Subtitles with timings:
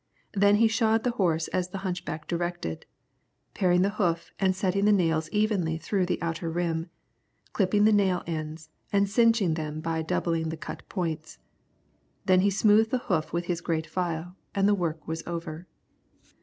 [0.33, 2.87] Then he shod the horse as the hunchback directed,
[3.53, 6.89] paring the hoof and setting the nails evenly through the outer rim,
[7.53, 11.37] clipping the nail ends, and clinching them by doubling the cut points.
[12.25, 15.67] Then he smoothed the hoof with his great file and the work was over.